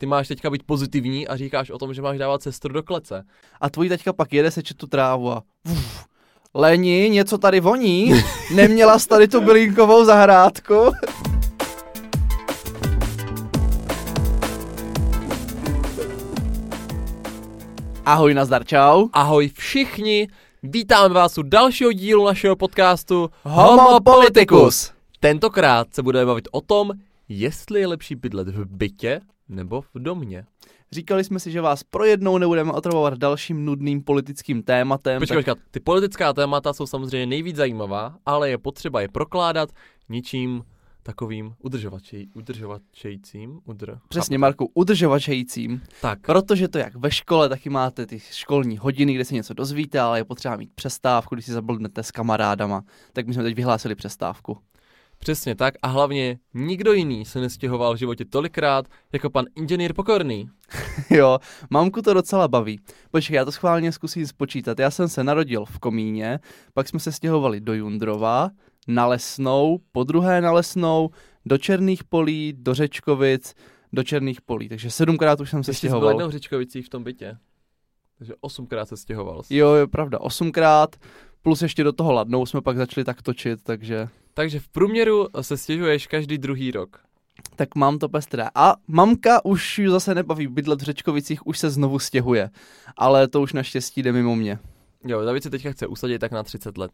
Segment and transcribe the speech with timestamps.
[0.00, 3.24] Ty máš teďka být pozitivní a říkáš o tom, že máš dávat sestru do klece.
[3.60, 6.04] A tvůj teďka pak jede sečet tu trávu a uf,
[6.54, 8.12] Leni, něco tady voní?
[8.54, 10.74] Neměla jsi tady tu bylínkovou zahrádku?
[18.04, 19.08] Ahoj, nazdar, čau.
[19.12, 20.28] Ahoj všichni,
[20.62, 24.92] vítáme vás u dalšího dílu našeho podcastu Homo Politicus.
[25.20, 26.92] Tentokrát se budeme bavit o tom,
[27.28, 30.44] jestli je lepší bydlet v bytě nebo v domě.
[30.92, 35.20] Říkali jsme si, že vás pro jednou nebudeme otravovat dalším nudným politickým tématem.
[35.20, 39.70] Počkej, počkej, ty politická témata jsou samozřejmě nejvíc zajímavá, ale je potřeba je prokládat
[40.08, 40.62] ničím
[41.02, 43.60] takovým udržovačej, udržovačejícím.
[43.64, 43.98] Udr...
[44.08, 45.82] Přesně, Marku, udržovačejícím.
[46.00, 46.18] Tak.
[46.26, 50.18] Protože to jak ve škole, taky máte ty školní hodiny, kde se něco dozvíte, ale
[50.18, 52.82] je potřeba mít přestávku, když si zabludnete s kamarádama.
[53.12, 54.58] Tak my jsme teď vyhlásili přestávku.
[55.18, 60.48] Přesně tak a hlavně nikdo jiný se nestěhoval v životě tolikrát jako pan inženýr Pokorný.
[61.10, 61.38] jo,
[61.70, 62.80] mamku to docela baví.
[63.10, 64.78] Počkej, já to schválně zkusím spočítat.
[64.78, 66.40] Já jsem se narodil v Komíně,
[66.74, 68.50] pak jsme se stěhovali do Jundrova,
[68.88, 71.10] na Lesnou, po druhé na Lesnou,
[71.46, 73.54] do Černých polí, do Řečkovic,
[73.92, 74.68] do Černých polí.
[74.68, 76.10] Takže sedmkrát už jsem se Ještě jsi byl stěhoval.
[76.10, 77.36] jednou v Řečkovicích v tom bytě.
[78.18, 79.42] Takže osmkrát se stěhoval.
[79.50, 80.96] Jo, je pravda, osmkrát,
[81.42, 84.08] plus ještě do toho ladnou jsme pak začali tak točit, takže...
[84.38, 87.00] Takže v průměru se stěžuješ každý druhý rok.
[87.56, 88.44] Tak mám to pestré.
[88.54, 92.50] A mamka už zase nebaví bydlet v Řečkovicích, už se znovu stěhuje.
[92.96, 94.58] Ale to už naštěstí jde mimo mě.
[95.04, 96.90] Jo, David se teďka chce usadit tak na 30 let.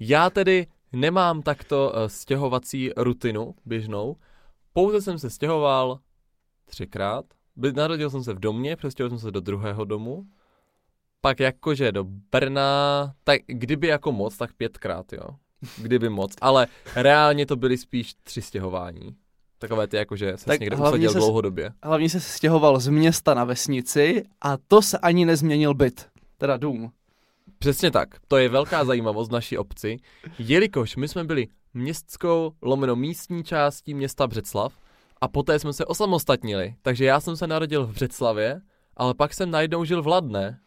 [0.00, 4.16] Já tedy nemám takto uh, stěhovací rutinu běžnou.
[4.72, 5.98] Pouze jsem se stěhoval
[6.64, 7.24] třikrát.
[7.74, 10.26] Narodil jsem se v domě, přestěhoval jsem se do druhého domu.
[11.20, 15.28] Pak jakože do Brna, tak kdyby jako moc, tak pětkrát, jo.
[15.78, 19.16] Kdyby moc, ale reálně to byly spíš tři stěhování.
[19.58, 21.72] Takové ty jakože se Tak někde usadil ses- dlouhodobě.
[21.82, 26.06] Hlavně se stěhoval z města na vesnici a to se ani nezměnil byt.
[26.38, 26.90] Teda dům.
[27.58, 28.08] Přesně tak.
[28.28, 29.96] To je velká zajímavost naší obci,
[30.38, 34.72] jelikož my jsme byli městskou lomeno místní částí města Břeclav
[35.20, 36.74] a poté jsme se osamostatnili.
[36.82, 38.60] Takže já jsem se narodil v Břeclavě,
[38.96, 40.58] ale pak jsem najednou žil v Ladné.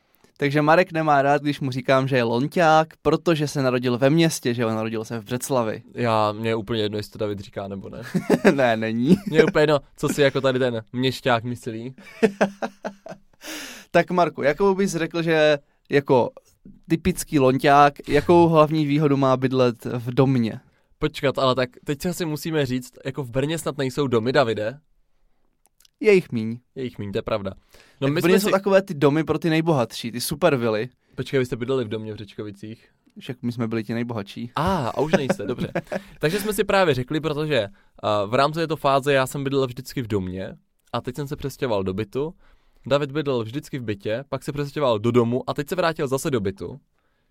[0.42, 4.54] Takže Marek nemá rád, když mu říkám, že je lonťák, protože se narodil ve městě,
[4.54, 5.84] že jo, narodil se v Břeclavi.
[5.94, 8.02] Já, mě je úplně jedno, jestli to David říká nebo ne.
[8.52, 9.18] ne, není.
[9.28, 11.96] Mě je úplně jedno, co si jako tady ten měšťák myslí.
[13.92, 15.58] Tak Marku, jakou bys řekl, že
[15.90, 16.30] jako
[16.90, 20.60] typický lonťák, jakou hlavní výhodu má bydlet v domě?
[21.00, 24.80] Počkat, ale tak teď si asi musíme říct, jako v Brně snad nejsou domy, Davide.
[26.00, 26.60] Je jich míň.
[26.76, 27.54] Je jich míň, to je pravda.
[28.02, 28.52] No tak my jsme jsou si...
[28.52, 30.90] takové ty domy pro ty nejbohatší, ty super vily.
[31.16, 32.90] Počkej, vy jste bydleli v domě v Řečkovicích.
[33.20, 34.52] Však my jsme byli ti nejbohatší.
[34.56, 35.72] A, a už nejste, dobře.
[36.20, 40.02] Takže jsme si právě řekli, protože uh, v rámci této fáze já jsem bydlel vždycky
[40.02, 40.56] v domě
[40.94, 42.34] a teď jsem se přestěhoval do bytu.
[42.86, 46.32] David bydlel vždycky v bytě, pak se přestěhoval do domu a teď se vrátil zase
[46.32, 46.80] do bytu.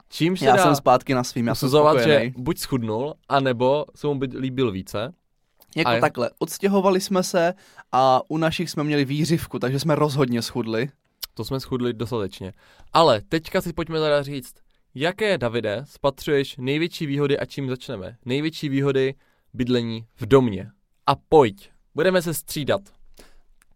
[0.09, 2.35] Čímž se Já dá jsem zpátky na svým, já jsem usuzovat, že spokojený.
[2.37, 5.15] buď schudnul, anebo se mu byt líbil více.
[5.77, 7.55] Jako A je- takhle, odstěhovali jsme se
[7.93, 10.91] a u našich jsme měli výřivku, takže jsme rozhodně schudli.
[11.35, 12.53] To jsme schudli dostatečně.
[12.93, 14.55] Ale teďka si pojďme teda říct,
[14.95, 18.17] jaké, Davide, spatřuješ největší výhody a čím začneme?
[18.25, 19.15] Největší výhody
[19.55, 20.71] bydlení v domě.
[21.07, 22.81] A pojď, budeme se střídat.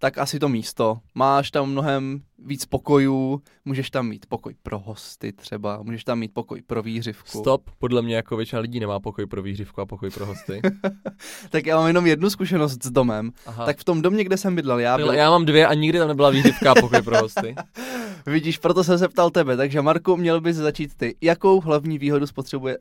[0.02, 0.98] Tak asi to místo.
[1.14, 6.34] Máš tam mnohem víc pokojů, můžeš tam mít pokoj pro hosty třeba, můžeš tam mít
[6.34, 7.38] pokoj pro výřivku.
[7.38, 10.62] Stop, podle mě jako většina lidí nemá pokoj pro výřivku a pokoj pro hosty.
[11.50, 13.30] Tak já mám jenom jednu zkušenost s domem.
[13.46, 13.66] Aha.
[13.66, 16.08] Tak v tom domě, kde jsem bydlel, já byl, já mám dvě a nikdy tam
[16.08, 17.54] nebyla výřivka a pokoj pro hosty.
[18.26, 19.56] vidíš, proto jsem se ptal tebe.
[19.56, 21.16] Takže Marku, měl bys začít ty.
[21.20, 22.26] Jakou hlavní výhodu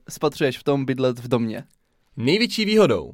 [0.10, 1.64] spatřuješ v tom bydlet v domě?
[2.18, 3.14] Největší výhodou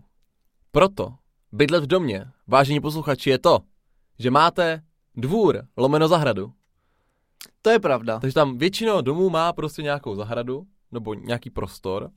[0.71, 1.13] proto
[1.51, 3.59] bydlet v domě, vážení posluchači, je to,
[4.19, 4.81] že máte
[5.15, 6.53] dvůr, lomeno zahradu.
[7.61, 8.19] To je pravda.
[8.19, 12.09] Takže tam většina domů má prostě nějakou zahradu nebo nějaký prostor,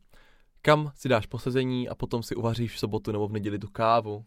[0.62, 4.24] kam si dáš posezení a potom si uvaříš v sobotu nebo v neděli tu kávu.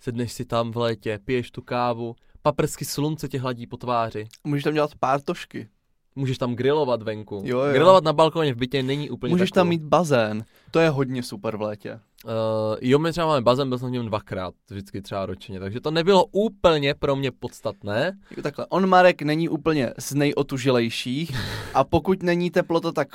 [0.00, 4.28] Sedneš si tam v létě, piješ tu kávu, paprsky slunce tě hladí po tváři.
[4.44, 5.68] Můžeš tam dělat pár tošky.
[6.16, 7.42] Můžeš tam grilovat venku.
[7.44, 7.72] Jo, jo.
[7.72, 9.60] Grilovat na balkoně v bytě není úplně Můžeš takovou.
[9.60, 10.44] tam mít bazén.
[10.70, 12.00] To je hodně super v létě.
[12.26, 15.80] Uh, jo, my třeba máme bazén, byl jsem v něm dvakrát, vždycky třeba ročně, takže
[15.80, 18.18] to nebylo úplně pro mě podstatné.
[18.30, 21.36] Jako takhle, on Marek není úplně z nejotužilejších
[21.74, 23.08] a pokud není teplota tak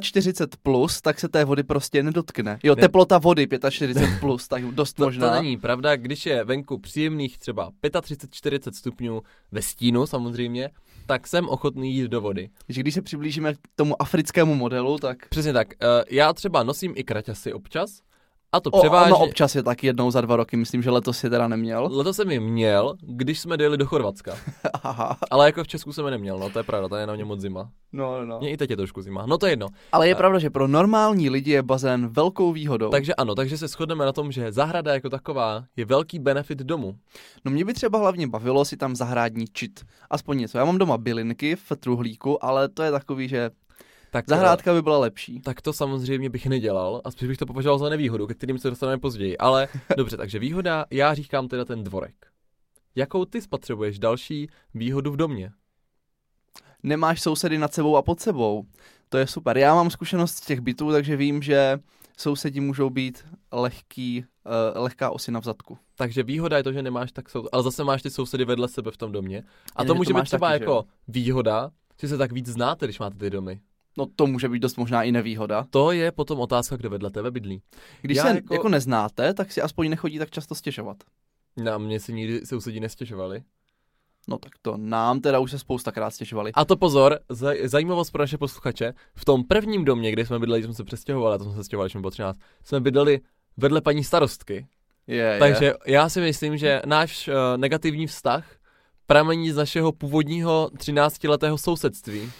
[0.00, 2.58] 45 plus, tak se té vody prostě nedotkne.
[2.62, 2.80] Jo, Ne.
[2.80, 5.28] teplota vody 45 plus, tak dost To, možná.
[5.28, 9.22] to není pravda, když je venku příjemných třeba 35-40 stupňů
[9.52, 10.70] ve stínu samozřejmě,
[11.06, 12.48] tak jsem ochotný jít do vody.
[12.68, 15.68] Že když se přiblížíme k tomu africkému modelu, tak Přesně tak.
[15.68, 18.00] Uh, já třeba nosím i kraťasy občas
[18.52, 19.12] A to O, převážně...
[19.14, 21.88] ono občas je tak jednou za dva roky, myslím, že letos je teda neměl.
[21.92, 24.34] Letos jsem je měl, když jsme dojeli do Chorvatska.
[24.82, 25.16] Aha.
[25.30, 27.24] Ale jako v Česku jsem je neměl, no to je pravda, to je na mě
[27.24, 27.70] moc zima.
[27.92, 28.38] No, no.
[28.38, 29.26] Mě i teď je trošku zima.
[29.26, 29.66] No to je jedno.
[29.92, 32.90] Ale je A- pravda, že pro normální lidi je bazén velkou výhodou.
[32.90, 36.94] Takže ano, takže se shodneme na tom, že zahrada jako taková je velký benefit domu.
[37.44, 39.80] No mě by třeba hlavně bavilo si tam zahrádničit.
[40.10, 40.58] Aspoň něco.
[40.58, 43.50] Já mám doma bylinky v truhlíku, ale to je takový, že
[44.12, 45.40] Tak, zahrádka by byla lepší.
[45.40, 48.70] Tak to samozřejmě bych nedělal a spíš bych to považoval za nevýhodu, ke kterým se
[48.70, 49.38] dostaneme později.
[49.38, 52.14] Ale dobře, takže výhoda, já říkám teda ten dvorek.
[52.94, 55.52] Jakou ty spotřebuješ další výhodu v domě?
[56.82, 58.64] Nemáš sousedy nad sebou a pod sebou.
[59.08, 59.58] To je super.
[59.58, 61.78] Já mám zkušenost z těch bytů, takže vím, že
[62.18, 64.24] sousedi můžou být lehký,
[64.74, 65.78] uh, lehká osina v zadku.
[65.96, 67.48] Takže výhoda je to, že nemáš tak sou...
[67.52, 69.38] ale zase máš ty sousedy vedle sebe v tom domě.
[69.76, 70.84] A Jenže to to může být máš třeba taky, že jako jo?
[71.08, 71.70] výhoda,
[72.00, 73.60] že se tak víc znáte, když máte ty domy.
[73.98, 75.66] No to může být dost možná i nevýhoda.
[75.70, 77.62] To je potom otázka, kdo vedle tebe bydlí.
[78.02, 78.68] Když Já se jako- jako...
[78.68, 80.96] neznáte, tak si aspoň nechodí tak často stěžovat.
[81.56, 83.42] Na mě si nikdy sousedí nestěžovali.
[84.28, 86.52] No tak to nám teda už se spoustakrát stěžovali.
[86.54, 88.94] A to pozor, zaj- zajímavost pro naše posluchače.
[89.14, 91.86] V tom prvním domě, kde jsme bydleli, jsme se přestěhovali, a to jsme se stěhovali,
[91.86, 93.20] když jsme bylo 13, jsme bydleli
[93.56, 94.66] vedle paní starostky.
[95.06, 95.74] Je, Takže je.
[95.86, 98.46] já si myslím, že náš uh, negativní vztah
[99.06, 102.32] pramení z našeho původního 13-letého sousedství.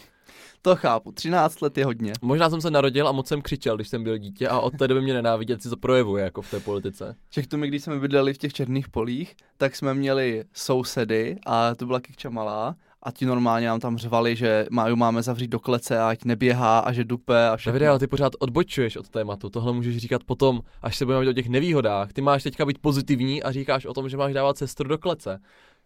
[0.65, 2.13] To chápu, 13 let je hodně.
[2.21, 4.87] Možná jsem se narodil a moc jsem křičel, když jsem byl dítě a od té
[4.87, 7.15] doby mě nenávidět si to projevuje jako v té politice.
[7.29, 11.75] Však to my, když jsme bydleli v těch černých polích, tak jsme měli sousedy a
[11.75, 15.59] to byla Kikča malá a ti normálně nám tam řvali, že má, máme zavřít do
[15.59, 17.71] klece a ať neběhá a že dupe a všechno.
[17.71, 19.49] Davide, ale ty pořád odbočuješ od tématu.
[19.49, 22.13] Tohle můžeš říkat potom, až se budeme bavit o těch nevýhodách.
[22.13, 25.39] Ty máš teďka být pozitivní a říkáš o tom, že máš dávat sestru do klece.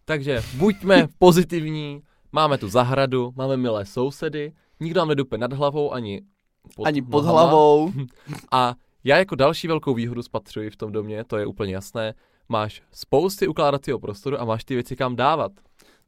[0.04, 2.02] Takže buďme pozitivní,
[2.32, 6.22] máme tu zahradu, máme milé sousedy, nikdo nám nedupe nad hlavou ani
[6.76, 7.40] pod, Ani pod nohama.
[7.42, 7.92] hlavou.
[8.50, 12.14] A já jako další velkou výhodu spatřuji v tom domě, to je úplně jasné,
[12.48, 15.52] máš spousty ukládacího prostoru a máš ty věci kam dávat.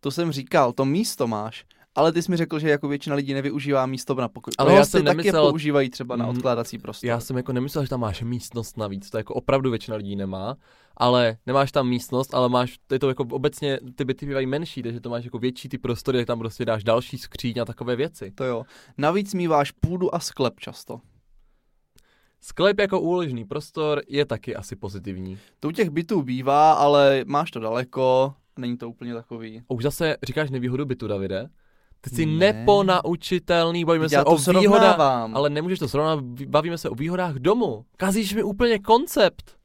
[0.01, 1.65] To jsem říkal, to místo máš.
[2.01, 4.53] Ale ty jsi mi řekl, že jako většina lidí nevyužívá místo na pokoj.
[4.59, 7.09] Ale já jsem je nemyslel- používají třeba na Mm, odkládací prostor.
[7.09, 10.57] Já jsem jako nemyslel, že tam máš místnost navíc, to jako opravdu většina lidí nemá,
[10.97, 15.01] ale nemáš tam místnost, ale máš, je to jako obecně, ty byty bývají menší, takže
[15.01, 18.31] to máš jako větší ty prostory, tak tam prostě dáš další skříň a takové věci.
[18.35, 18.65] To jo.
[18.99, 21.01] Navíc míváš půdu a sklep často.
[22.41, 25.39] Sklep jako úložný prostor je taky asi pozitivní.
[25.61, 29.63] To u těch bytů bývá, ale máš to daleko, není to úplně takový.
[29.69, 31.49] A už zase říkáš nevýhodu bytu, Davide.
[32.01, 32.53] Ty jsi Ne.
[32.53, 34.99] neponaučitelný, bavíme Já se o výhodách,
[35.35, 37.85] ale nemůžeš to srovnat, bavíme se o výhodách domu.
[37.97, 39.57] Kazíš mi úplně koncept.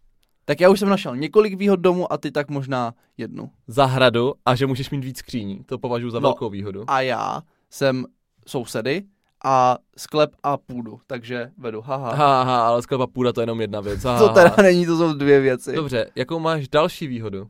[0.45, 3.49] Tak já už jsem našel několik výhod domu a ty tak možná jednu.
[3.67, 6.21] Zahradu a že můžeš mít víc skříní, to považuji za No.
[6.29, 6.83] velkou výhodu.
[6.87, 8.05] A já jsem
[8.47, 9.03] sousedy
[9.45, 11.81] a sklep a půdu, takže vedu.
[11.81, 12.13] Haha.
[12.15, 14.03] Ha, ha, ale sklep a půda to je jenom jedna věc.
[14.03, 14.61] Ha, To teda ha.
[14.63, 15.75] není, to jsou dvě věci.
[15.75, 17.47] Dobře, jakou máš další výhodu?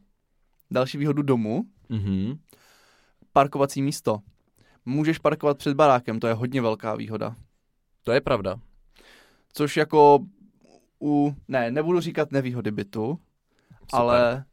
[0.71, 2.33] Další výhodu domu, Mhm.
[3.33, 4.17] parkovací místo.
[4.85, 7.35] Můžeš parkovat před barákem, to je hodně velká výhoda.
[8.03, 8.59] To je pravda.
[9.53, 10.19] Což jako
[11.01, 13.19] u, ne, nebudu říkat nevýhody bytu,
[13.71, 13.87] Super.
[13.91, 14.45] ale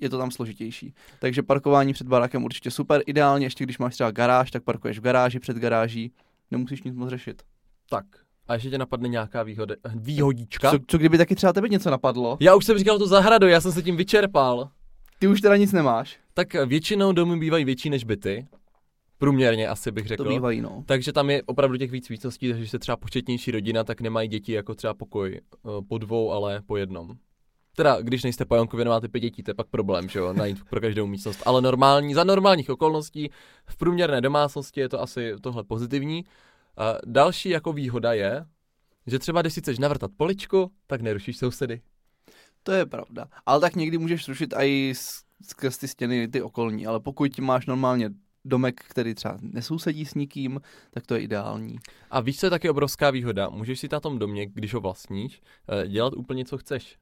[0.00, 0.94] je to tam složitější.
[1.20, 3.02] Takže parkování před barákem určitě super.
[3.06, 6.12] Ideálně ještě když máš třeba garáž, tak parkuješ v garáži před garáží.
[6.50, 7.42] Nemusíš nic moc řešit.
[7.90, 8.04] Tak.
[8.48, 10.70] A ještě tě napadne nějaká výhody, výhodička?
[10.70, 12.36] Co, co kdyby taky třeba tebe něco napadlo?
[12.40, 14.70] Já už jsem říkal tu zahradu, já jsem se tím vyčerpal.
[15.18, 16.18] Ty už teda nic nemáš.
[16.34, 18.46] Tak většinou domy bývají větší než byty.
[19.18, 20.24] Průměrně asi bych řekl.
[20.24, 20.84] To bývají, no.
[20.86, 24.28] Takže tam je opravdu těch víc místností, takže když jste třeba početnější rodina, tak nemají
[24.28, 27.16] děti jako třeba pokoj eh, po dvou, ale po jednom.
[27.76, 30.64] Teda, když nejste po Jankově, nemáte pět dětí, to je pak problém, že jo, najít
[30.70, 31.42] pro každou místnost.
[31.46, 33.30] Ale normální, za normálních okolností,
[33.66, 36.24] v průměrné domácnosti je to asi tohle pozitivní.
[36.76, 38.44] A další jako výhoda je,
[39.06, 41.80] že třeba když si chceš navrtat poličku, tak nerušíš sousedy.
[42.62, 43.26] To je pravda.
[43.46, 44.92] Ale tak někdy můžeš rušit i
[45.42, 48.10] skrz ty stěny ty okolní, ale pokud máš normálně
[48.44, 51.78] domek, který třeba nesousedí s nikým, tak to je ideální.
[52.10, 53.48] A víš, co je taky obrovská výhoda?
[53.48, 56.96] Můžeš si na tom domě, když ho vlastníš, eh, dělat úplně co chceš.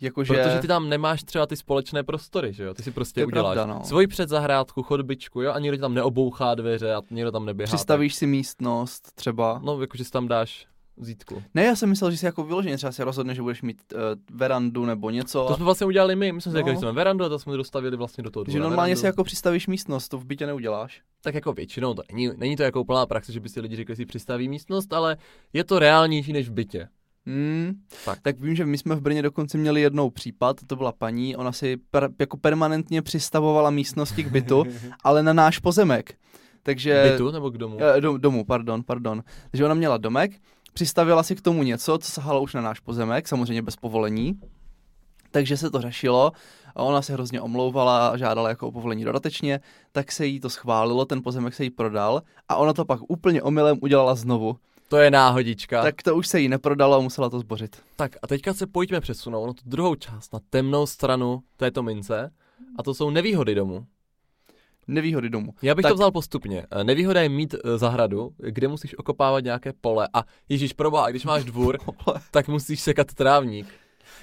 [0.00, 0.34] Jakože...
[0.34, 2.74] Protože ty tam nemáš třeba ty společné prostory, že jo?
[2.74, 3.84] Ty si prostě To uděláš pravda, no.
[3.84, 5.52] svoji předzahrádku, chodbičku, jo?
[5.52, 7.66] A nikdo ti tam neobouchá dveře a nikdo tam neběhá.
[7.66, 9.54] Přistavíš si místnost třeba.
[9.54, 10.66] Tak, no, jakože si tam dáš
[11.04, 11.42] zítku.
[11.54, 14.00] Ne, já jsem myslel, že si jako vyloženě třeba si rozhodne, že budeš mít uh,
[14.38, 15.44] verandu nebo něco.
[15.48, 16.58] To jsme vlastně udělali my, my jsme si No.
[16.58, 19.00] řekli, že jsme verandu a to jsme dostavili vlastně do toho že normálně verandu.
[19.00, 21.02] si jako přistavíš místnost, to v bytě neuděláš.
[21.22, 23.92] Tak jako většinou to není, není to jako úplná praxe, že by si lidi řekli,
[23.92, 25.16] že si přistaví místnost, ale
[25.52, 26.88] je to reálnější než v bytě.
[27.26, 27.72] Hmm.
[28.04, 28.18] Tak.
[28.22, 31.52] tak vím, že my jsme v Brně dokonce měli jednou případ, to byla paní, ona
[31.52, 34.64] si per, jako permanentně přistavovala místnosti k bytu,
[35.04, 36.14] ale na náš pozemek.
[36.62, 37.08] Takže...
[37.12, 37.78] Bytu nebo k domu?
[37.96, 39.22] Eh, dom, domů, pardon, pardon.
[39.50, 40.32] Takže ona měla domek
[40.72, 44.40] přistavila si k tomu něco, co sahalo už na náš pozemek, samozřejmě bez povolení.
[45.30, 46.32] Takže se to řešilo
[46.76, 49.60] a ona se hrozně omlouvala a žádala jako o povolení dodatečně,
[49.92, 53.42] tak se jí to schválilo, ten pozemek se jí prodal a ona to pak úplně
[53.42, 54.56] omylem udělala znovu.
[54.88, 55.82] To je náhodička.
[55.82, 57.82] Tak to už se jí neprodalo a musela to zbořit.
[57.96, 62.30] Tak a teďka se pojďme přesunout na tu druhou část, na temnou stranu této mince
[62.78, 63.86] a to jsou nevýhody domu.
[64.90, 65.54] Nevýhody domu.
[65.62, 66.66] Já bych Tak- to vzal postupně.
[66.70, 71.24] Eh, Nevýhoda je mít eh, zahradu, kde musíš okopávat nějaké pole a Ježíš proboha, když
[71.24, 71.78] máš dvůr,
[72.30, 73.66] tak musíš sekat trávník.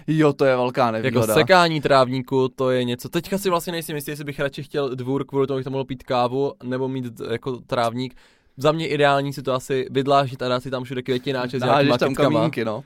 [0.07, 1.33] Jo, to je velká Jako nevýhoda.
[1.33, 3.09] sekání trávníku, to je něco.
[3.09, 5.85] Teďka si vlastně nejsem jistý, jestli bych radši chtěl dvůr kvůli tomu, abych tam mohl
[5.85, 8.15] pít kávu, nebo mít jako trávník.
[8.57, 11.97] Za mě ideální si to asi vydlážit a dát si tam všude květináče s nějakýma
[11.97, 12.83] tam kamínky, no.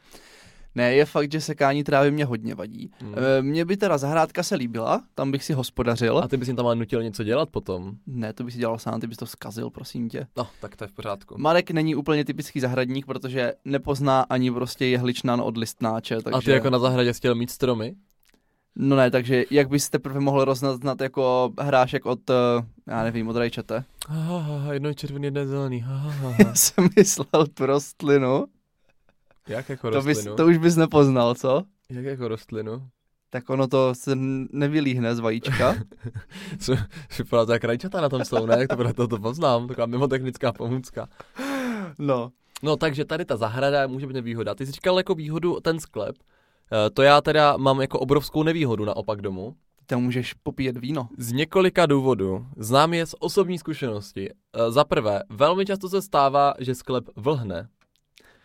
[0.76, 2.92] Ne, je fakt, že sekání trávy mě hodně vadí.
[3.02, 3.16] Hmm.
[3.18, 6.18] E, mně by teda zahrádka se líbila, tam bych si hospodařil.
[6.18, 7.92] A ty bys jim tam ale nutil něco dělat potom.
[8.08, 10.28] Ne, to bych si dělal sám, ty bys to zkazil, prosím tě.
[10.38, 11.36] No, tak to je v pořádku.
[11.38, 16.38] Marek není úplně typický zahradník, protože nepozná ani prostě jehličnan od listnáče, takže...
[16.38, 17.96] A ty jako na zahradě chtěl mít stromy?
[18.76, 22.34] No ne, takže jak bys teprve mohl roznat jako hrášek od, eh,
[22.88, 23.84] já nevím, od rajčete?
[24.08, 25.80] Ha, ha, ha, ha, jedno je červený, jedno je zelený.
[25.80, 26.36] Ha, ha.
[26.40, 28.46] Já jsem myslel tu rostlinu.
[29.48, 30.36] Jak jako To, bys, rostlinu?
[30.36, 31.64] to už bys nepoznal, co?
[31.90, 32.88] Jak jako rostlinu?
[33.30, 34.12] Tak ono to se
[34.52, 35.76] nevylíhne z vajíčka.
[36.60, 36.76] Co-
[37.18, 38.68] Vypadá to jak rajčata na tom jsou, ne?
[38.68, 41.08] To proto to poznám, taková mimotechnická pomůcka.
[42.00, 42.32] No.
[42.64, 44.56] No takže tady ta zahrada může být nevýhoda.
[44.56, 46.16] Ty jsi říkal jako výhodu ten sklep.
[46.72, 49.56] Eh, To já teda mám jako obrovskou nevýhodu naopak domu.
[49.86, 51.08] Tam můžeš popíjet víno.
[51.18, 52.46] Z několika důvodů.
[52.58, 54.30] Znám je z osobní zkušenosti.
[54.30, 57.68] Eh, Za prvé, velmi často se stává, že sklep vlhne.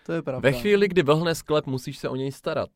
[0.07, 0.51] To je pravda.
[0.51, 2.69] Ve chvíli, kdy vlhne sklep, musíš se o něj starat.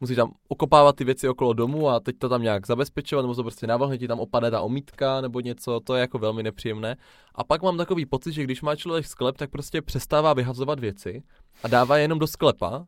[0.00, 3.42] Musíš tam okopávat ty věci okolo domu a teď to tam nějak zabezpečovat, nebo to
[3.42, 6.96] prostě navlhne, ti tam opadne ta omítka nebo něco, to je jako velmi nepříjemné.
[7.34, 11.22] A pak mám takový pocit, že když má člověk sklep, tak prostě přestává vyhazovat věci
[11.62, 12.86] a dává je jenom do sklepa,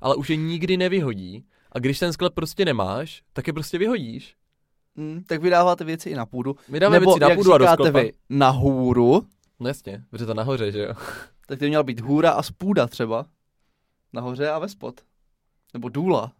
[0.00, 1.44] ale už je nikdy nevyhodí.
[1.72, 4.36] A když ten sklep prostě nemáš, tak je prostě vyhodíš.
[4.96, 6.56] Mm, tak vydáváte věci i na půdu.
[6.68, 7.98] My dáme Nebo věci na půdu a do sklepa.
[7.98, 9.26] vy, na hůru,
[9.60, 10.94] No jasně, protože to nahoře, že jo.
[11.46, 13.26] Tak to by měla být hůra a spůda třeba.
[14.12, 15.00] Nahoře a ve spod.
[15.74, 16.32] Nebo důla.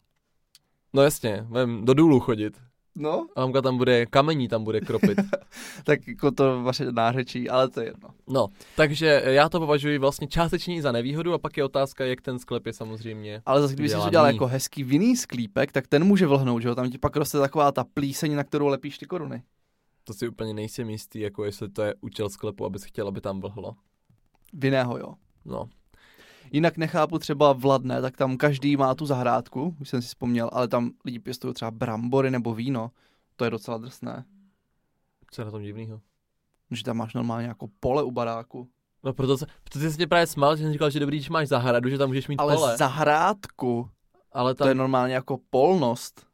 [0.93, 2.61] No jasně, vem do důlu chodit.
[2.97, 5.19] No, A mamka tam bude, kamení tam bude kropit.
[5.85, 8.09] tak jako to vaše nářečí, ale to je jedno.
[8.29, 8.47] No,
[8.77, 12.67] takže já to považuji vlastně částečně za nevýhodu a pak je otázka, jak ten sklep
[12.67, 13.43] je samozřejmě.
[13.47, 14.09] Ale zase, kdyby si Dělaný.
[14.09, 16.75] udělal jako hezký vinný sklípek, tak ten může vlhnout, že jo?
[16.75, 19.43] Tam ti pak roste taková ta plíseň, na kterou lepíš ty koruny.
[20.05, 23.41] To si úplně nejsem jistý, jako jestli to je účel sklepu, abys chtěl, aby tam
[23.41, 23.75] vlhlo.
[24.55, 25.15] Vinného, jo.
[25.45, 25.69] No,
[26.53, 30.69] Jinak nechápu třeba Vladné, tak tam každý má tu zahrádku, už jsem si vzpomněl, ale
[30.69, 32.91] tam lidi pěstují třeba brambory nebo víno.
[33.37, 34.25] To je docela drsné.
[35.31, 36.01] co je na tom divného?
[36.71, 38.69] Že tam máš normálně jako pole u baráku.
[39.05, 41.49] No proto, se, proto jsi mě právě smál, že jsem říkal, že dobrý, když máš
[41.49, 42.77] zahradu, že tam můžeš mít Ale pole.
[42.77, 43.89] zahrádku,
[44.33, 46.27] Ale to tam, je normálně jako polnost.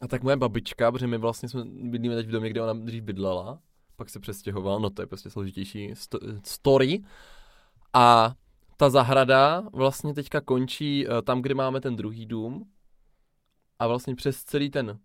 [0.00, 3.02] a tak moje babička, protože my vlastně jsme bydlíme teď v domě, kde ona dřív
[3.02, 3.58] bydlela,
[3.96, 7.02] pak se přestěhovala, no to je prostě složitější sto- story.
[7.92, 8.34] A
[8.76, 12.64] ta zahrada vlastně teďka končí eh, tam, kde máme ten druhý dům.
[13.78, 14.98] A vlastně přes celý ten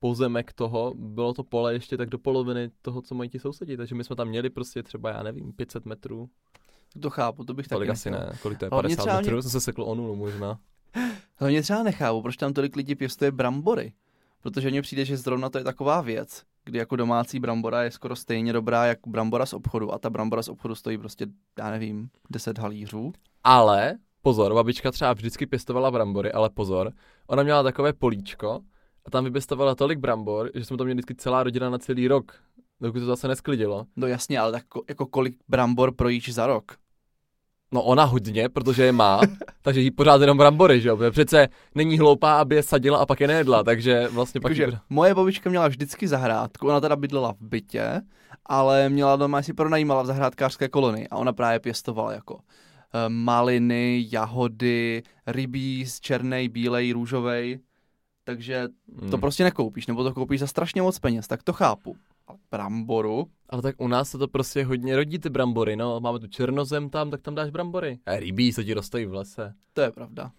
[0.00, 3.94] pozemek toho, bylo to pole ještě tak do poloviny toho, co mají ti sousedi, takže
[3.94, 6.28] my jsme tam měli prostě třeba, já nevím, 500 metrů,
[7.00, 9.42] To chápu, to bych taky tolik asi ne, kolik to je, Hlavně 50 třeba metrů,
[9.42, 10.60] jsem se sekl o nulu možná.
[11.36, 13.92] Hlavně třeba nechápu, proč tam tolik lidí pěstuje brambory.
[14.42, 18.16] Protože mně přijde, že zrovna to je taková věc, kdy jako domácí brambora je skoro
[18.16, 21.26] stejně dobrá jako brambora z obchodu a ta brambora z obchodu stojí prostě,
[21.58, 23.12] já nevím, 10 halířů.
[23.44, 26.92] Ale, pozor, babička třeba vždycky pěstovala brambory, ale pozor,
[27.26, 28.60] ona měla takové políčko
[29.06, 32.34] a tam vypěstovala tolik brambor, že jsme to měli vždycky celá rodina na celý rok,
[32.80, 33.86] dokud to zase nesklidilo.
[33.96, 36.81] No jasně, ale tak ko- jako kolik brambor projíš za rok?
[37.72, 39.20] No ona hodně, protože je má,
[39.62, 40.96] takže jí pořád jenom brambory, že jo?
[40.96, 44.50] Protože přece není hloupá, aby je sadila a pak je nejedla, takže vlastně pak...
[44.50, 48.00] Takže jí- moje babička měla vždycky zahrádku, ona teda bydlela v bytě,
[48.46, 52.38] ale měla doma si pronajímala v zahrádkářské kolonii a ona právě pěstovala jako
[52.94, 57.58] eh, maliny, jahody, rybíz, černej, bílej, růžovej,
[58.24, 58.68] takže
[59.00, 59.20] to Hmm.
[59.20, 61.96] prostě nekoupíš, nebo to koupíš za strašně moc peněz, tak to chápu.
[62.50, 66.00] Bramboru, Ale tak u nás se to prostě hodně rodí ty brambory, no.
[66.00, 67.98] Máme tu černozem tam, tak tam dáš brambory.
[68.06, 69.54] A rybí se ti rostojí v lese.
[69.72, 70.30] to je pravda.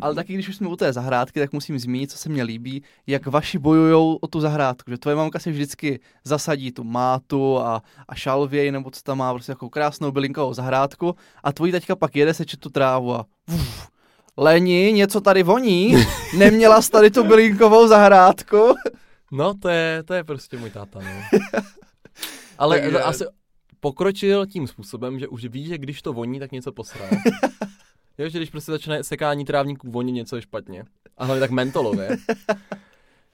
[0.00, 2.82] Ale taky, když už jsme u té zahrádky, tak musím zmínit, co se mně líbí,
[3.06, 4.90] jak vaši bojujou o tu zahrádku.
[4.90, 9.34] Že tvoje mamka si vždycky zasadí tu mátu a, a šalvěj, nebo co tam má,
[9.34, 13.88] prostě jako krásnou bylinkovou zahrádku a tvojí taťka pak jede sečet tu trávu a uf,
[14.36, 15.94] Leni, něco tady voní,
[16.38, 18.74] neměla jsi tady tu bylinkovou zahrádku.
[19.32, 21.38] No, to je, to je prostě můj táta, no.
[22.58, 23.24] Ale Takže- asi
[23.80, 27.04] pokročil tím způsobem, že už ví, že když to voní, tak něco posrá.
[28.18, 30.84] Jo, že když prostě začne sekání trávníků voně, něco je špatně.
[31.18, 32.16] A hlavně tak mentolově.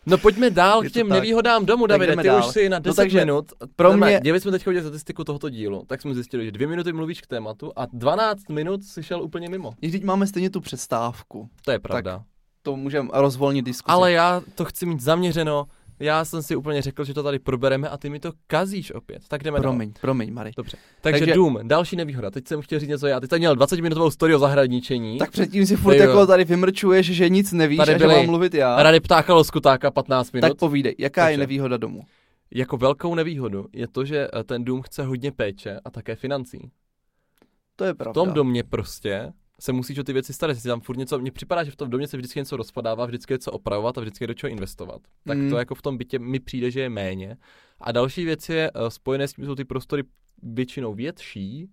[0.07, 1.15] No pojďme dál k těm tak.
[1.17, 2.39] nevýhodám domu, Davide, ty dál.
[2.39, 3.53] už si na No 10 takže minut.
[3.77, 6.93] pro mě- Kdyby jsme teď udělali statistiku tohoto dílu, tak jsme zjistili, že dvě minuty
[6.93, 9.75] mluvíš k tématu a 12 minut si šel úplně mimo.
[9.81, 11.49] I Vždyť máme stejně tu přestávku.
[11.65, 12.23] To je pravda.
[12.63, 13.93] To můžeme rozvolnit diskuzi.
[13.93, 15.67] Ale já to chci mít zaměřeno.
[16.01, 19.23] Já jsem si úplně řekl, že to tady probereme a ty mi to kazíš opět.
[19.29, 19.63] Tak jdeme dál.
[19.63, 20.51] Promiň, promiň, Mary.
[20.57, 20.77] Dobře.
[21.01, 22.31] Takže, Takže- Doom, další nevýhoda.
[22.31, 23.21] Teď jsem chtěl říct něco já.
[23.21, 25.19] Teď jsem měl 20 minutovou story o zahradničení.
[25.19, 28.55] Tak předtím si furt jako tady vymrčuješ, že nic nevíš Tady a že mám mluvit
[28.55, 28.83] já.
[28.83, 30.49] Rady ptáka loskutáka 15 minut.
[30.49, 31.39] Tak povídej, jaká je Takže.
[31.41, 32.03] nevýhoda domu?
[32.55, 36.71] Jako velkou nevýhodu je to, že eh, ten dům chce hodně péče a také financí.
[37.77, 38.13] To je V pravda.
[38.25, 40.57] tom domě prostě se musíš o ty věci starat.
[40.57, 43.35] Jestli tam furt něco, mně připadá, že v tom domě se vždycky něco rozpadává, vždycky
[43.35, 45.03] je co opravovat a vždycky je do čeho investovat.
[45.27, 45.51] Tak Mm.
[45.51, 47.37] to jako v tom bytě mi přijde, že je méně.
[47.81, 50.03] A další věc je, eh, spojené s tím jsou ty prostory
[50.43, 51.69] většinou větší,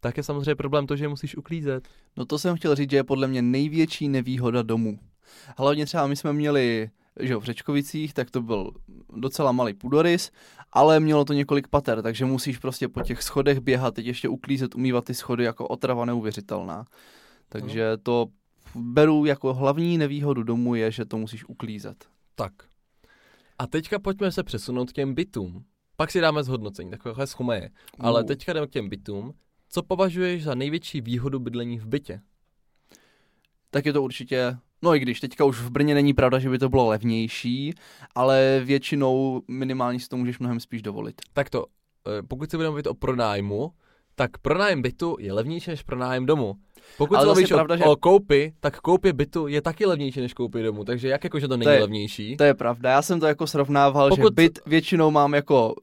[0.00, 1.88] tak je samozřejmě problém to, že je musíš uklízet.
[2.16, 4.98] No to jsem chtěl říct, že je podle mě největší nevýhoda domu.
[5.58, 6.90] Hlavně třeba my jsme měli,
[7.20, 8.70] že jo, v Řečkovicích, tak to byl
[9.16, 10.30] docela malý půdorys,
[10.72, 14.74] ale mělo to několik pater, takže musíš prostě po těch schodech běhat, teď ještě uklízet,
[14.74, 16.84] umývat ty schody jako otrava neuvěřitelná.
[17.48, 18.26] Takže to
[18.74, 22.04] beru jako hlavní nevýhodu domu je, že to musíš uklízet.
[22.34, 22.52] Tak.
[23.58, 25.64] A teďka pojďme se přesunout k těm bytům.
[25.96, 27.70] Pak si dáme zhodnocení, takové schumeje.
[27.98, 28.26] Ale Uh.
[28.26, 29.34] teďka jdeme k těm bytům.
[29.68, 32.20] Co považuješ za největší výhodu bydlení v bytě?
[33.70, 36.58] tak je to určitě, no i když teďka už v Brně není pravda, že by
[36.58, 37.74] to bylo levnější,
[38.14, 41.20] ale většinou minimálně si to můžeš mnohem spíš dovolit.
[41.32, 41.66] Tak to,
[42.06, 43.72] eh, pokud se budeme mluvit o pronájmu,
[44.16, 46.54] tak pronájem bytu je levnější než pronájem domu.
[46.98, 50.34] Pokud Ale se pravda, o, že- o koupi, tak koupě bytu je taky levnější než
[50.34, 50.84] koupě domu.
[50.84, 52.36] Takže jak jako, že to není je- levnější?
[52.36, 54.22] To je pravda, já jsem to jako srovnával, Pokud...
[54.22, 55.74] že byt většinou mám jako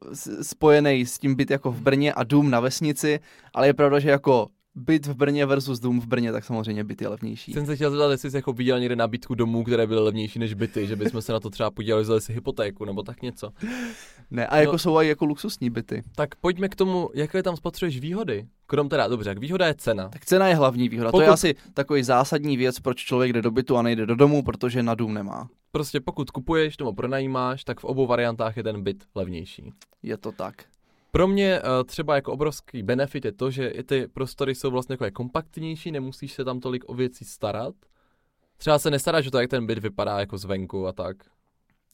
[0.41, 3.19] spojený s tím byt jako v Brně a dům na vesnici,
[3.53, 7.01] ale je pravda, že jako byt v Brně versus dům v Brně, tak samozřejmě byt
[7.01, 7.53] je levnější.
[7.53, 10.53] Jsem se chtěl zeptat, jestli jsi jako viděl někde nabídku domů, které byly levnější než
[10.53, 13.49] byty, že bychom se na to třeba podívali, vzali si hypotéku nebo tak něco.
[14.31, 14.77] Ne, a jako No.
[14.79, 16.03] jsou i jako luxusní byty.
[16.15, 18.47] Tak pojďme k tomu, jaké tam spatřuješ výhody.
[18.67, 20.09] Krom teda, dobře, jak výhoda je cena.
[20.09, 21.11] Tak cena je hlavní výhoda.
[21.11, 24.15] To je Pokud- asi takový zásadní věc, proč člověk jde do bytu a nejde do
[24.15, 25.49] domu, protože na dům nemá.
[25.71, 29.73] Prostě pokud kupuješ nebo pronajímáš, tak v obou variantách je ten byt levnější.
[30.03, 30.55] Je to tak.
[31.15, 34.97] Pro mě uh, třeba jako obrovský benefit je to, že i ty prostory jsou vlastně
[35.01, 37.75] jako kompaktnější, nemusíš se tam tolik o věci starat.
[38.57, 41.17] Třeba se nestaráš o to, jak ten byt vypadá jako zvenku a tak.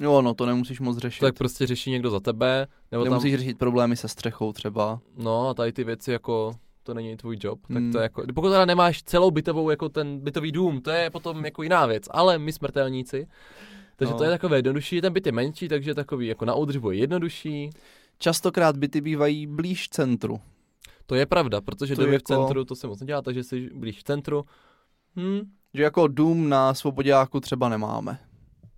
[0.02, 1.20] Jo, no to nemusíš moc řešit.
[1.22, 5.00] Tak prostě řeší někdo za tebe, nebo tam, Nemusíš řešit problémy se střechou třeba.
[5.18, 6.52] no a tady ty věci jako,
[6.84, 7.92] to není tvůj job, tak Hmm.
[7.92, 11.46] to je jako, pokud teda nemáš celou bytovou jako ten bytový dům, to je potom
[11.46, 13.28] jako jiná věc, ale my smrtelníci,
[13.96, 14.18] takže No.
[14.18, 17.70] to je takové jednodušší, ten byt je menší, takže takový jako na údržbu je jednodušší,
[18.20, 20.40] Častokrát byty bývají blíž centru.
[21.06, 23.70] to je pravda, protože To domy jako- v centru, to se moc nedělá, takže jsi
[23.76, 24.46] blíž v centru,
[25.16, 25.40] hm,
[25.74, 28.20] Že jako dům na Svobodáku třeba nemáme.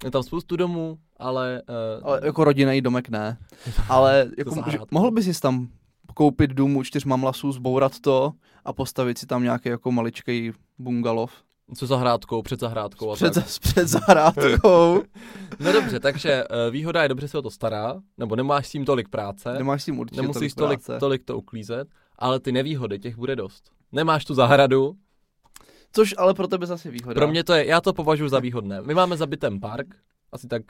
[0.04, 1.62] je tam spoustu domů, ale,
[2.02, 3.38] uh, Ale jako rodinný domek ne.
[3.90, 5.68] Ale jako, že, mohl bys si tam
[6.14, 8.32] koupit dům u čtyř mamlasů, zbourat to
[8.66, 11.32] a postavit si tam nějaký jako maličkej bungalov.
[11.76, 13.46] Co zahrádkou, před zahrádkou a Před, tak.
[13.62, 15.04] před zahrádkou.
[15.60, 18.86] No dobře, takže uh, výhoda je dobře se o to stará, nebo nemáš s tím
[18.86, 19.54] tolik práce.
[19.54, 21.00] Nemáš s tím určitě Nemusíš tolik, tolik, práce.
[21.00, 21.88] tolik to uklízet,
[22.20, 23.64] ale ty nevýhody, těch bude dost.
[23.92, 24.96] Nemáš tu zahradu,
[25.94, 27.14] Což ale pro tebe zase výhoda.
[27.14, 28.82] pro mě to je, já to považuji za výhodné.
[28.82, 29.88] My máme za bytem park,
[30.32, 30.62] asi tak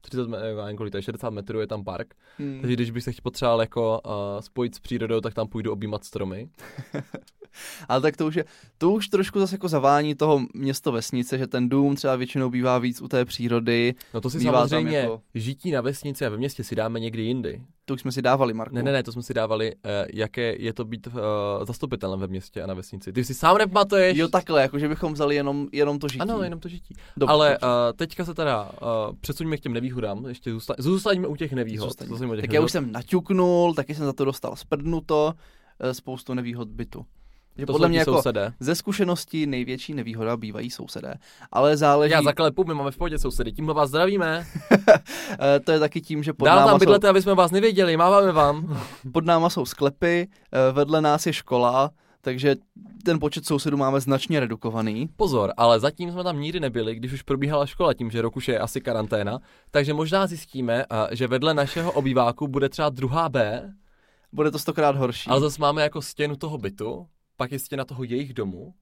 [0.00, 2.58] 30 metrů, kolik to je, 60 metrů je tam park, Hmm.
[2.60, 6.48] takže když bych se potřeboval jako uh, spojit s přírodou, tak tam půjdu objímat stromy.
[7.88, 8.44] Ale tak to už je,
[8.78, 12.78] to už trošku zase jako zavání toho město vesnice, že ten dům třeba většinou bývá
[12.78, 13.94] víc u té přírody.
[14.14, 17.22] No to si Bývá samozřejmě jako- žití na vesnici a ve městě si dáme někdy
[17.22, 17.62] jindy.
[17.84, 18.74] To už jsme si dávali, Marku.
[18.74, 19.80] Ne, ne, ne, to jsme si dávali, uh,
[20.14, 21.12] jaké je to být uh,
[21.66, 23.12] zastupitelem ve městě a na vesnici.
[23.12, 24.18] Ty si sám nepamatuješ?
[24.18, 26.20] Jo, takhle, jako že bychom vzali jenom, jenom to žití.
[26.20, 26.94] Ano, jenom to žití.
[27.16, 27.66] Dobře, Ale dobře.
[27.66, 31.88] uh, teďka se teda uh, přesuňme k těm nevýhodám, ještě zůsta- zůstaňme u těch nevýhod.
[31.88, 32.08] Zůstaňme.
[32.10, 32.64] Zůstaňme u těch Tak já nevýhod.
[32.68, 35.34] už jsem naťuknul, taky jsem za to dostal sprdnuto,
[35.80, 37.06] eh, spoustu nevýhod bytu.
[37.56, 38.52] Že to podle jsou mě jako sousedé.
[38.60, 41.14] ze zkušeností největší nevýhoda bývají sousedé.
[41.52, 44.46] Ale záleží, Já zaklepu, my máme v pohodě sousedy, tímhle vás zdravíme.
[45.40, 47.50] eh, to je taky tím, že pod Dál náma, tam jsou, bydlete, aby jsme vás
[47.50, 48.80] nevěděli, máváme vám.
[49.12, 52.56] pod náma jsou sklepy, eh, vedle nás je škola, takže
[53.04, 55.08] ten počet sousedů máme značně redukovaný.
[55.16, 58.48] Pozor, ale zatím jsme tam nikdy nebyli, když už probíhala škola, tím, že rok už
[58.48, 59.38] je asi karanténa.
[59.70, 63.62] Takže možná zjistíme, uh, že vedle našeho obýváku bude třeba druhá B,
[64.32, 65.30] Bude to stokrát horší.
[65.30, 67.06] ale zase máme jako stěnu toho bytu,
[67.40, 68.74] pak je stěna toho jejich domu,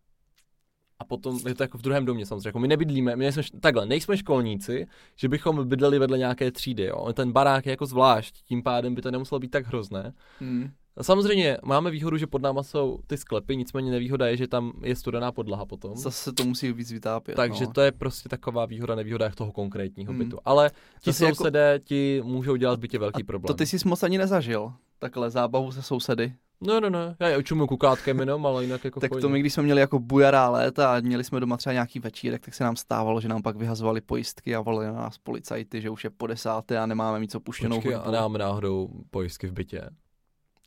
[0.99, 2.49] a potom je to jako v druhém domě samozřejmě.
[2.49, 7.12] Jako my nebydlíme, my nejsme, takhle, nejsme školníci, že bychom bydleli vedle nějaké třídy, jo.
[7.12, 10.12] Ten barák je jako zvlášť, tím pádem by to nemuselo být tak hrozné.
[10.40, 10.71] Hmm.
[11.03, 14.97] Samozřejmě máme výhodu, že pod náma jsou ty sklepy, nicméně nevýhoda je, že tam je
[14.97, 15.97] studená podlaha potom.
[15.97, 17.35] Zase to musí víc vytápět.
[17.35, 17.73] Takže no.
[17.73, 20.18] to je prostě taková výhoda, nevýhoda jak toho konkrétního Hmm.
[20.18, 20.38] bytu.
[20.44, 23.47] Ale ti jako- sousedé ti můžou dělat bytě velký A problém.
[23.47, 24.73] to ty jsi moc ani nezažil.
[24.99, 26.33] Takhle zábavu se sousedy.
[26.61, 29.53] No, no, no, já je čumu kukátkem jenom, ale jinak jako Tak to my, když
[29.53, 32.77] jsme měli jako bujará léta a měli jsme doma třeba nějaký večírek, tak se nám
[32.77, 36.27] stávalo, že nám pak vyhazovali pojistky a volali na nás policajty, že už je po
[36.27, 38.09] desáté a nemáme mít co puštěnou Počkej, hudbu.
[38.09, 39.90] a nemáme náhodou pojistky v bytě.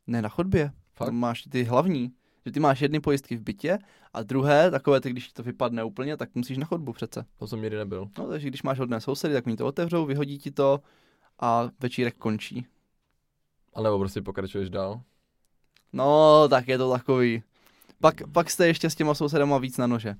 [0.08, 0.72] Ne, na chodbě.
[0.94, 1.08] Fakt?
[1.08, 2.12] Tam máš ty hlavní.
[2.46, 3.80] Že ty máš jedny pojistky v bytě
[4.14, 7.26] a druhé, takové ty, když to vypadne úplně, tak musíš na chodbu přece.
[7.38, 8.10] To jsem nikdy nebyl.
[8.18, 10.80] No, takže když máš hodné sousedy, tak oni to otevřou, vyhodí ti to
[11.40, 12.66] a večírek končí.
[13.74, 15.02] A nebo prostě pokračuješ dál.
[15.94, 17.44] No, tak je to takový.
[18.02, 20.16] Pak, pak jste ještě s těma sousedama víc na nože.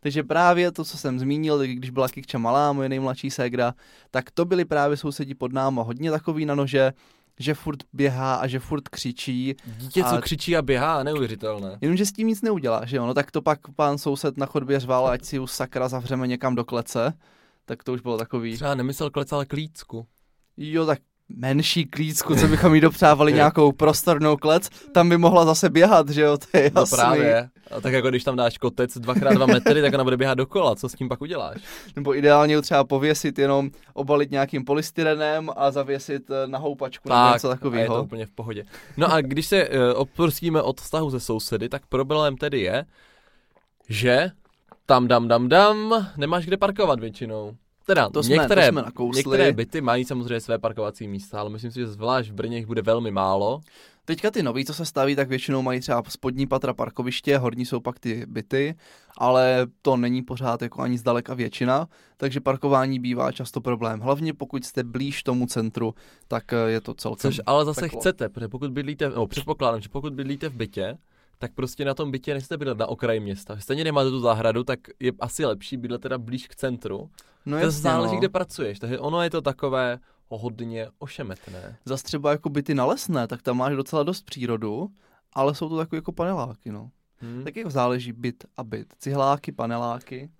[0.00, 3.74] Takže právě to, co jsem zmínil, když byla Kikča malá, moje nejmladší ségra,
[4.10, 6.92] tak to byli právě sousedi pod náma hodně takový na nože,
[7.40, 11.78] že furt běhá a že furt křičí, Dítě, co A- křičí a běhá, neuvěřitelné.
[11.80, 13.06] jenomže s tím nic neudělá, že jo?
[13.06, 16.54] No tak to pak pán soused na chodbě řval, ať si už sakra zavřeme někam
[16.54, 17.12] do klece,
[17.64, 20.06] tak to už bylo takový, Třeba nemyslel klec, ale klícku.
[20.56, 25.70] jo tak menší klícku, co bychom jí dopřávali nějakou prostornou klec, tam by mohla zase
[25.70, 26.96] běhat, že jo, to je No jasný.
[26.96, 27.48] právě.
[27.70, 30.76] A tak jako když tam dáš kotec 2x2 metry, tak ona bude běhat dokola.
[30.76, 31.56] Co s tím pak uděláš?
[31.96, 37.20] Nebo ideálně ho třeba pověsit jenom, obalit nějakým polystyrenem a zavěsit eh, na houpačku nebo
[37.20, 38.02] něco a je to takového.
[38.02, 38.64] úplně v pohodě.
[38.96, 42.84] No a když se uh, oprostíme od vztahu se sousedy, tak problém tedy je,
[43.88, 44.30] že
[44.86, 47.56] tam dam dam dam, nemáš kde parkovat většinou.
[47.88, 49.18] Teda To jsme, některé, to jsme nakousli.
[49.18, 52.66] některé byty mají samozřejmě své parkovací místa, ale myslím si, že zvlášť v Brně jich
[52.66, 53.60] bude velmi málo.
[54.04, 57.80] Teďka ty nový, co se staví, tak většinou mají třeba spodní patra parkoviště, horní jsou
[57.80, 58.74] pak ty byty,
[59.18, 64.00] ale to není pořád jako ani zdaleka většina, takže parkování bývá často problém.
[64.00, 65.94] Hlavně pokud jste blíž tomu centru,
[66.28, 68.00] tak eh, je to celkem Což ale zase peklo.
[68.00, 70.98] chcete, protože pokud bydlíte, no předpokládám, že pokud bydlíte v bytě,
[71.38, 73.56] tak prostě na tom bytě nechcete bydlet na okraji města.
[73.60, 77.10] Stejně nemáte tu zahradu, tak je asi lepší bydlet teda blíž k centru.
[77.48, 78.18] No to jasně, záleží, no.
[78.18, 81.76] kde pracuješ, takže ono je to takové hodně ošemetné.
[81.84, 84.88] Zas třeba jako byty na lesné, tak tam máš docela dost přírodu,
[85.32, 86.90] ale jsou to takové jako paneláky, no.
[87.22, 87.44] Hm?
[87.44, 88.94] Tak jako záleží byt a byt.
[88.98, 90.30] Cihláky, paneláky.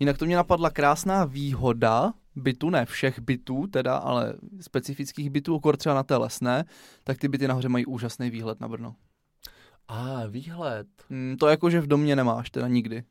[0.00, 5.76] Jinak to mě napadla krásná výhoda bytu, ne všech bytů teda, ale specifických bytů, okor
[5.76, 6.64] třeba na té lesné,
[7.04, 8.94] tak ty byty nahoře mají úžasný výhled na Brno.
[9.88, 10.86] A výhled.
[11.10, 13.04] Hmm, to jako, že v domě nemáš teda nikdy.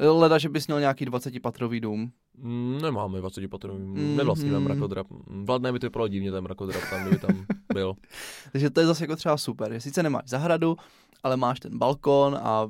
[0.00, 2.10] Leda, že bys měl nějaký 20-patrový dům.
[2.38, 4.04] Mm, Nemáme 20 patronů, Mhm.
[4.08, 5.06] mm, nevlastníme mrakodrap.
[5.26, 7.94] Vladné by to vypadalo divně ten mrakodrap, tam kdyby tam byl.
[8.52, 10.76] Takže to je zase jako třeba super, že sice nemáš zahradu,
[11.22, 12.68] ale máš ten balkon a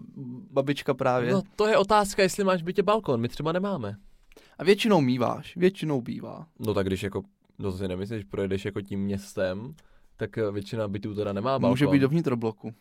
[0.53, 1.33] babička právě.
[1.33, 3.97] No to je otázka, jestli máš bytě balkon, my třeba nemáme.
[4.59, 6.47] A většinou míváš, většinou bývá.
[6.59, 7.23] No tak když jako,
[7.59, 9.75] no to si nemyslíš, projedeš jako tím městem,
[10.17, 11.71] tak eh, většina bytů teda nemá balkon.
[11.71, 12.73] Může být dovnitř bloku.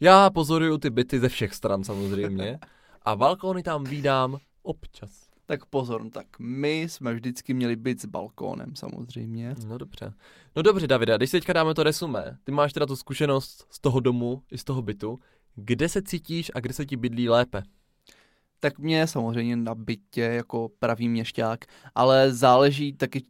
[0.00, 2.58] Já pozoruju ty byty ze všech stran samozřejmě.
[3.06, 5.28] A balkony tam vídám občas.
[5.46, 9.54] Tak pozor, no tak my jsme vždycky měli byt s balkónem samozřejmě.
[9.66, 10.12] No dobře.
[10.56, 13.80] No dobře, Davida, když si teďka dáme to resumé, ty máš teda tu zkušenost z
[13.80, 15.18] toho domu i z toho bytu,
[15.54, 17.62] kde se cítíš a kde se ti bydlí lépe?
[18.60, 21.64] Tak mě samozřejmě na bytě jako pravý měšťák,
[21.94, 23.22] ale záleží taky,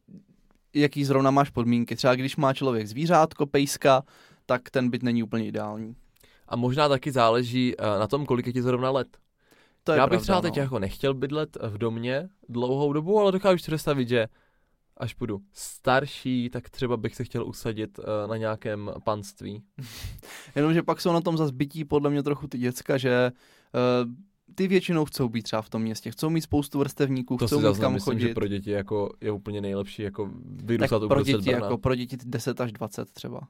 [0.74, 1.96] jaký zrovna máš podmínky.
[1.96, 4.02] Třeba když má člověk zvířátko, pejska,
[4.46, 5.96] tak ten byt není úplně ideální.
[6.48, 9.18] A možná taky záleží eh, na tom, kolik je ti zrovna let.
[9.86, 10.42] To je Já bych pravda, třeba no.
[10.42, 14.26] teď jako nechtěl bydlet v domě dlouhou dobu, ale dokážu si představit, že
[14.96, 19.62] až budu starší, tak třeba bych se chtěl usadit eh, na nějakém panství.
[20.56, 23.32] Jenomže pak jsou na tom zase bytí podle mě trochu ty děcka, že
[24.04, 24.12] uh,
[24.54, 27.66] ty většinou chcou být třeba v tom městě, chcou mít spoustu vrstevníků, To chcou si
[27.68, 28.28] mít kam myslím, chodit.
[28.28, 31.66] že pro děti jako je úplně nejlepší jako tak vyrůstat pro uprostřed děti, Brna.
[31.66, 33.40] jako pro děti 10 až 20 třeba.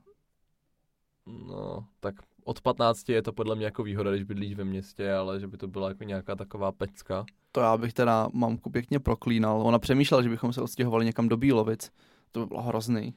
[1.26, 5.40] No, tak od 15 je to podle mě jako výhoda, když bydlíš ve městě, ale
[5.40, 7.24] že by to byla jako nějaká taková pecka.
[7.52, 9.62] To já bych teda mamku pěkně proklínal.
[9.62, 11.90] Ona přemýšlela, že bychom se odstěhovali někam do Bílovic.
[12.32, 13.14] To by bylo hrozný.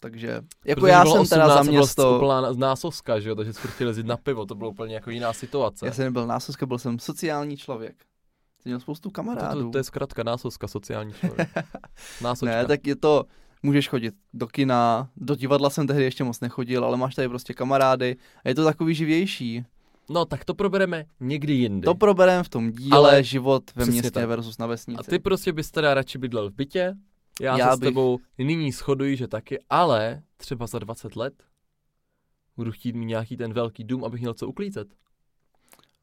[0.00, 3.34] Takže, jako Protože já jsem teda 18 za a byla město, úplná násoska, že jo,
[3.34, 5.86] takže jsi furt chtěl jezdit na pivo, to bylo úplně jako jiná situace.
[5.86, 8.04] já jsem nebyl násoska, byl jsem sociální člověk.
[8.62, 9.62] Jsem měl spoustu to, kamarádů.
[9.64, 11.48] to, to, je zkrátka násoska, sociální člověk.
[12.22, 12.56] Násočka.
[12.56, 13.24] ne, tak je to,
[13.62, 17.54] můžeš chodit do kina, do divadla jsem tehdy ještě moc nechodil, ale máš tady prostě
[17.54, 19.64] kamarády a je to takový živější.
[20.10, 21.84] No, tak to probereme někdy jindy.
[21.84, 24.28] To probereme v tom díle Ale život ve městě tak.
[24.28, 24.98] versus na vesnici.
[24.98, 26.94] A ty prostě bys teda radši bydlel v bytě,
[27.40, 31.34] já, Já se s bych- tebou nyní shoduji, že taky, ale třeba za 20 let
[32.56, 34.88] budu chtít mít nějaký ten velký dům, abych měl co uklízet.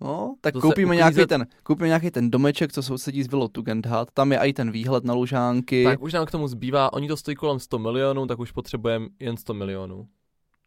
[0.01, 3.47] No, tak To koupíme nějaký, uklízet- ten, koupíme nějaký ten domeček, co sousedí s vilou
[3.47, 5.83] Tugendhat, tam je i ten výhled na Lužánky.
[5.83, 9.07] Tak už nám k tomu zbývá, oni to stojí kolem 100 milionů, tak už potřebujeme
[9.19, 10.07] jen 100 milionů.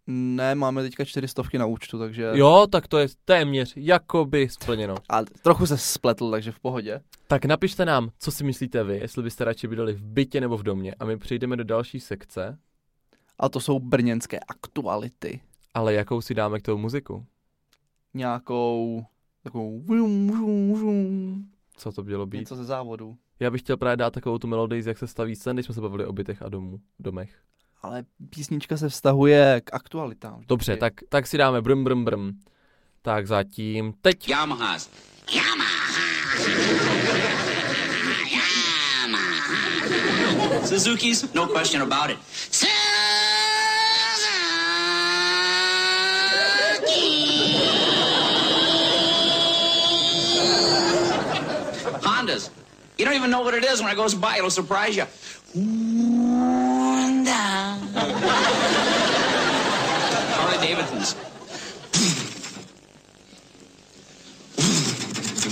[0.07, 2.31] Ne, máme teďka čtyři stovky na účtu, takže...
[2.35, 4.95] Jo, tak to je téměř jakoby splněno.
[5.11, 7.01] A trochu se spletl, takže v pohodě.
[7.27, 10.63] Tak napište nám, co si myslíte vy, jestli byste radši bydleli v bytě nebo v
[10.63, 10.95] domě.
[11.01, 12.59] A my přejdeme do další sekce,
[13.39, 15.41] A to jsou brněnské aktuality.
[15.75, 17.27] ale jakou si dáme k tomu muziku?
[18.15, 19.05] Nějakou
[19.49, 21.45] takovou vrum, vrum, vrum,
[21.77, 22.39] Co to mělo být?
[22.39, 23.17] něco ze závodu.
[23.41, 25.81] Já bych chtěl právě dát takovou tu melodii, jak se staví scén, když jsme se
[25.81, 27.31] bavili o bytech a domů, domech.
[27.83, 30.43] Ale písnička se vztahuje k aktualitám.
[30.49, 32.39] Dobře, tak, tak si dáme brum brum brum.
[33.03, 34.29] Tak zatím teď.
[34.29, 34.91] Yamahas.
[35.35, 35.69] Yamaha.
[40.67, 42.19] Suzuki's, no question about it.
[52.29, 52.51] Hondas.
[52.99, 54.37] You don't even know what it is when it goes by.
[54.37, 55.05] It'll surprise you.
[55.55, 57.33] Honda.
[60.37, 61.17] Harley Davidson's.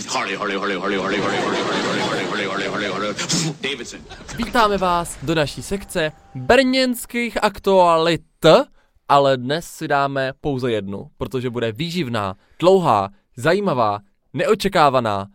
[0.09, 3.15] Harley, Harley, Harley, Harley, Harley, Harley, Harley, Harley, Harley, Harley, Harley, Harley, Harley,
[3.61, 4.01] Davidson.
[4.37, 8.23] Vítáme vás do naší sekce brněnských aktualit,
[9.09, 13.99] ale dnes si dáme pouze jednu, protože bude výživná, dlouhá, zajímavá,
[14.33, 15.27] neočekávaná.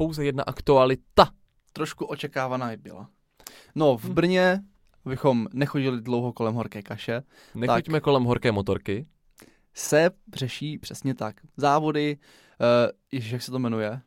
[0.00, 1.30] Pouze jedna aktualita.
[1.72, 3.08] Trošku očekávaná i byla.
[3.74, 4.60] No, v Brně,
[5.04, 7.22] abychom nechodili dlouho kolem horké kaše,
[7.54, 9.06] Nechoďme kolem horké motorky.
[9.74, 11.36] se řeší přesně tak.
[11.56, 12.16] Závody,
[12.60, 12.66] uh,
[13.12, 14.00] ježiš, jak se to jmenuje?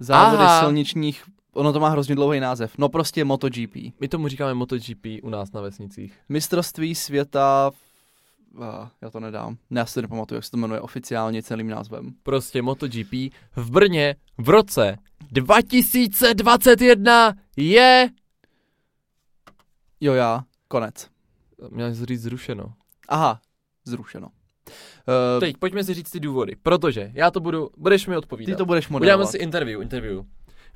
[0.00, 0.60] Závody Aha.
[0.60, 3.76] silničních, ono to má hrozně dlouhý název, no prostě MotoGP.
[4.00, 6.18] My tomu říkáme MotoGP u nás na vesnicích.
[6.28, 7.70] Mistrovství světa,
[8.54, 8.64] uh,
[9.02, 12.14] já to nedám, ne, já si nepamatuju, jak se to jmenuje oficiálně celým názvem.
[12.22, 13.12] Prostě MotoGP
[13.56, 14.96] v Brně v roce
[15.32, 18.08] 2021 je...
[20.00, 21.08] Jo, já, konec.
[21.70, 22.72] Měl jsi říct zrušeno.
[23.08, 23.40] Aha,
[23.84, 24.26] zrušeno.
[24.26, 28.52] Uh, Teď pojďme si říct ty důvody, protože já to budu, budeš mi odpovídat.
[28.52, 29.30] ty to budeš Uděláme moderovat.
[29.30, 30.24] si interview, interview.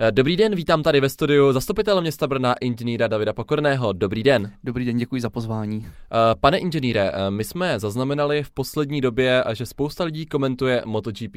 [0.02, 3.92] Eh, Dobrý den, vítám tady ve studiu zastupitele města Brna, inženýra Davida Pokorného.
[3.92, 4.52] Dobrý den.
[4.64, 5.86] Dobrý den, děkuji za pozvání.
[5.86, 11.36] Eh, Pane inženýre, eh, my jsme zaznamenali v poslední době, že spousta lidí komentuje MotoGP.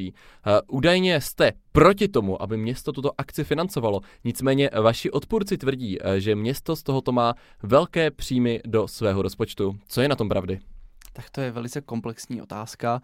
[0.68, 4.02] Údajně jste proti tomu, aby město tuto akci financovalo.
[4.24, 9.76] Nicméně vaši odpůrci tvrdí, že město z tohoto má velké příjmy do svého rozpočtu.
[9.88, 10.60] Co je na tom pravdy?
[11.14, 13.02] Tak to je velice komplexní otázka.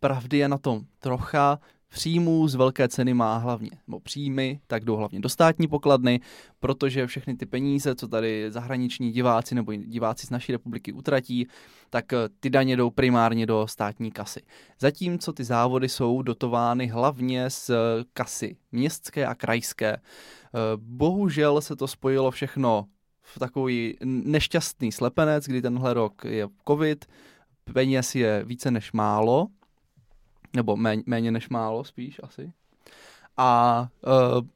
[0.00, 1.58] Pravdy je na tom trocha.
[1.88, 6.20] Příjmů z velké ceny má hlavně, nebo příjmy, tak jdou hlavně do státní pokladny,
[6.60, 11.46] protože všechny ty peníze, co tady zahraniční diváci nebo diváci z naší republiky utratí,
[11.90, 14.40] tak eh, ty daně jdou primárně do státní kasy.
[14.80, 17.74] Zatímco ty závody jsou dotovány hlavně z eh,
[18.12, 19.92] kasy městské a krajské.
[19.92, 20.00] Eh,
[20.76, 22.86] Bohužel se to spojilo všechno
[23.22, 27.04] v takový nešťastný slepenec, kdy tenhle rok je covid,
[27.72, 29.46] peněz je více než málo,
[30.56, 32.52] nebo méně, méně než málo spíš asi.
[33.36, 34.46] A uh,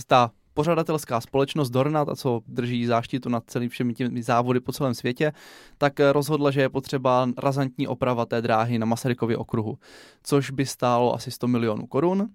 [0.06, 4.94] ta pořadatelská společnost Dorna, ta, co drží záštitu nad celými všemi těmi závody po celém
[4.94, 5.32] světě,
[5.78, 9.78] tak eh, rozhodla, že je potřeba razantní oprava té dráhy na Masarykově okruhu,
[10.22, 12.28] což by stálo asi 100 milionů korun.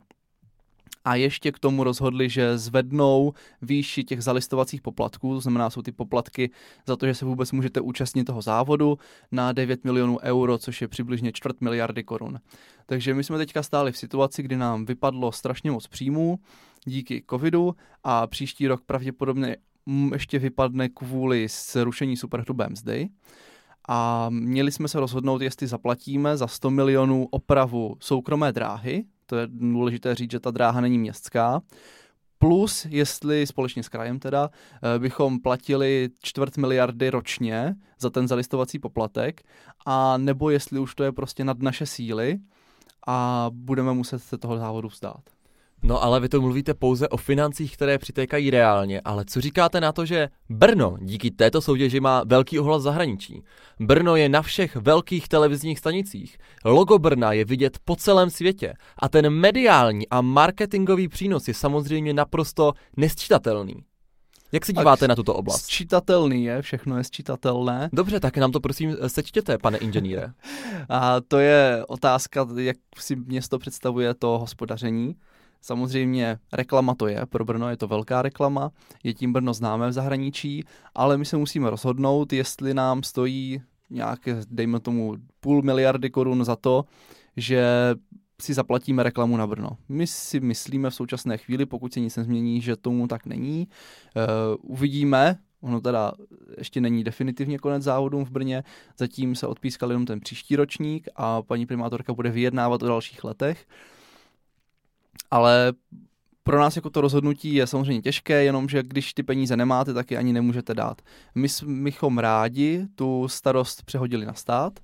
[1.05, 5.91] A ještě k tomu rozhodli, že zvednou výši těch zalistovacích poplatků, to znamená, jsou ty
[5.91, 6.49] poplatky
[6.87, 8.97] za to, že se vůbec můžete účastnit toho závodu
[9.31, 12.39] na 9 milionů euro, což je přibližně čtvrt miliardy korun.
[12.85, 16.39] Takže my jsme teďka stáli v situaci, kdy nám vypadlo strašně moc příjmů
[16.85, 23.09] díky covidu a příští rok pravděpodobně mm, ještě vypadne kvůli zrušení superhrubé mzdy.
[23.89, 29.47] A měli jsme se rozhodnout, jestli zaplatíme za 100 milionů opravu soukromé dráhy, to je
[29.47, 31.61] důležité říct, že ta dráha není městská,
[32.39, 38.79] plus jestli společně s krajem teda eh, bychom platili čtvrt miliardy ročně za ten zalistovací
[38.79, 39.43] poplatek
[39.85, 42.39] a nebo jestli už to je prostě nad naše síly
[43.07, 45.23] a budeme muset se toho závodu vzdát.
[45.83, 49.91] No ale vy to mluvíte pouze o financích, které přitékají reálně, ale co říkáte na
[49.91, 53.43] to, že Brno díky této soutěži má velký ohlas zahraničí?
[53.79, 56.37] Brno je na všech velkých televizních stanicích.
[56.65, 62.13] Logo Brna je vidět po celém světě a ten mediální a marketingový přínos je samozřejmě
[62.13, 63.75] naprosto nesčítatelný.
[64.51, 65.61] Jak se Tak díváte na tuto oblast?
[65.61, 70.33] Sčítatelný je, všechno je sčítatelné Dobře, tak nám to prosím sečtěte, pane inženýre.
[70.89, 75.15] a to je otázka, jak si město představuje to hospodaření.
[75.65, 78.71] Samozřejmě reklama to je, pro Brno je to velká reklama,
[79.03, 80.63] je tím Brno známé v zahraničí,
[80.95, 86.55] ale my se musíme rozhodnout, jestli nám stojí nějaké, dejme tomu, půl miliardy korun za
[86.55, 86.85] to,
[87.37, 87.65] že
[88.41, 89.69] si zaplatíme reklamu na Brno.
[89.89, 93.67] My si myslíme v současné chvíli, pokud se nic nezmění, že tomu tak není.
[94.15, 96.11] Uh, uvidíme, Ono teda
[96.57, 98.63] ještě není definitivně konec závodům v Brně,
[98.97, 103.65] zatím se odpískal jenom ten příští ročník a paní primátorka bude vyjednávat o dalších letech.
[105.31, 105.73] Ale
[106.43, 110.17] pro nás jako to rozhodnutí je samozřejmě těžké, jenomže když ty peníze nemáte, tak je
[110.17, 111.01] ani nemůžete dát.
[111.35, 114.79] My bychom rádi tu starost přehodili na stát,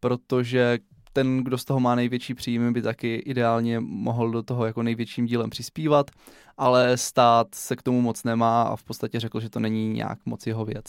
[0.00, 0.78] protože
[1.12, 5.26] ten, kdo z toho má největší příjmy, by taky ideálně mohl do toho jako největším
[5.26, 6.10] dílem přispívat,
[6.58, 10.18] ale stát se k tomu moc nemá a v podstatě řekl, že to není nějak
[10.26, 10.84] moc jeho věc.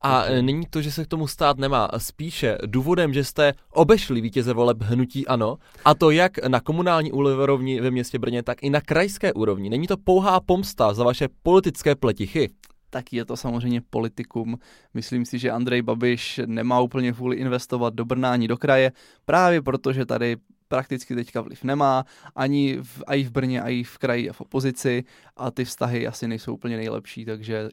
[0.00, 0.42] A Takže...
[0.42, 4.82] není to, že se k tomu stát nemá, spíše důvodem, že jste obešli vítěze voleb
[4.82, 9.32] hnutí ano, a to jak na komunální úrovni ve městě Brně, tak i na krajské
[9.32, 9.70] úrovni.
[9.70, 12.48] Není to pouhá pomsta za vaše politické pletichy?
[12.96, 14.58] Tak je to samozřejmě politikum.
[14.94, 18.92] Myslím si, že Andrej Babiš nemá úplně vůli investovat do Brna ani do kraje,
[19.24, 20.36] právě protože tady
[20.68, 22.04] prakticky teďka vliv nemá,
[22.36, 25.04] ani v, i v Brně, i v kraji a v opozici
[25.36, 27.68] a ty vztahy asi nejsou úplně nejlepší, takže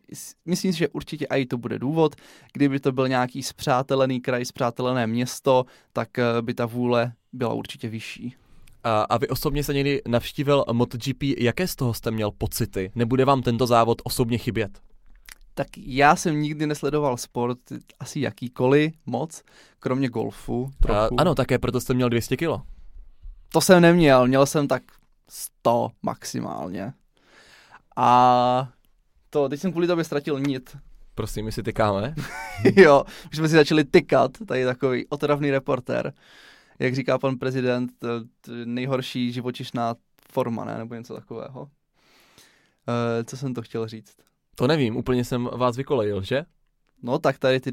[0.45, 2.15] myslím si, že určitě i to bude důvod.
[2.53, 7.89] Kdyby to byl nějaký zpřátelený kraj, zpřátelené město, tak eh, by ta vůle byla určitě
[7.89, 8.36] vyšší.
[8.83, 12.91] A, a vy osobně se někdy navštívil MotoGP, jaké z toho jste měl pocity?
[12.95, 14.92] Nebude vám tento závod osobně chybět?
[15.53, 17.59] Tak já jsem nikdy nesledoval sport,
[17.99, 19.43] asi jakýkoliv moc,
[19.79, 20.71] kromě golfu.
[20.81, 20.99] Trochu.
[20.99, 22.61] A, ano, také proto jste měl 200 kilo.
[23.51, 24.83] To jsem neměl, měl jsem tak
[25.29, 26.93] 100 maximálně.
[27.95, 28.69] A
[29.29, 30.77] to, teď jsem kvůli tobě ztratil nit.
[31.15, 32.15] Prosím, my si tykáme.
[32.75, 36.13] jo, už jsme si začali tykat, tady takový otravný reportér.
[36.79, 37.91] Jak říká pan prezident,
[38.65, 39.95] nejhorší živočišná
[40.31, 40.77] forma, ne?
[40.77, 41.61] Nebo něco takového.
[41.61, 41.67] Uh,
[43.25, 44.15] co jsem to chtěl říct?
[44.55, 46.43] To nevím, úplně jsem vás vykolejil, že?
[47.03, 47.71] No tak tady ty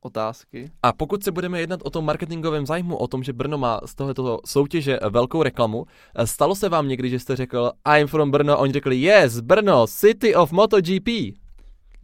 [0.00, 0.70] otázky.
[0.82, 3.94] A pokud se budeme jednat o tom marketingovém zájmu, o tom, že Brno má z
[3.94, 5.86] tohoto soutěže velkou reklamu,
[6.24, 9.86] stalo se vám někdy, že jste řekl I'm from Brno a oni řekli yes, Brno,
[9.86, 11.08] city of MotoGP.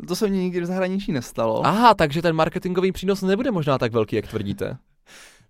[0.08, 1.66] To se mně nikdy v zahraničí nestalo.
[1.66, 4.78] Aha, takže ten marketingový přínos nebude možná tak velký, jak tvrdíte.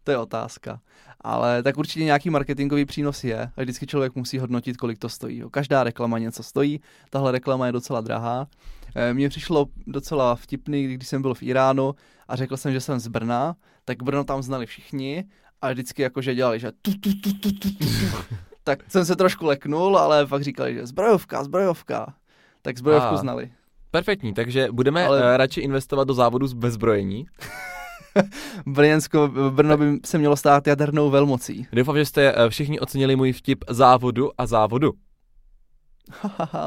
[0.05, 0.81] To je otázka.
[1.21, 5.43] Ale tak určitě nějaký marketingový přínos je a vždycky člověk musí hodnotit, kolik to stojí.
[5.51, 8.47] Každá reklama něco stojí, tahle reklama je docela drahá.
[8.95, 11.95] Eh, mně přišlo docela vtipný, když jsem byl v Iránu
[12.29, 15.25] a řekl jsem, že jsem z Brna, tak Brno tam znali všichni
[15.63, 17.85] a vždycky jakože dělali, že tu, tu, tu, tu, tu, tu.
[18.65, 22.15] tak jsem se trošku leknul, ale pak říkali, že zbrojovka, zbrojovka.
[22.63, 23.53] Tak zbrojovku a, znali.
[23.91, 25.37] Perfektní, takže budeme ale...
[25.37, 27.27] radši investovat do závodu z bezbrojení.
[28.67, 31.67] Brněnsko, Brno by se mělo stát jadernou velmocí.
[31.73, 34.93] Doufám, že jste eh, všichni ocenili můj vtip závodu a závodu.